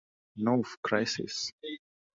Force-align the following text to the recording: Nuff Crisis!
Nuff 0.35 0.77
Crisis! 0.81 1.53